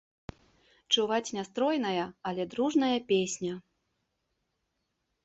Чуваць 0.95 1.33
нястройная, 1.37 2.05
але 2.29 2.47
дружная 2.53 2.97
песня. 3.13 3.53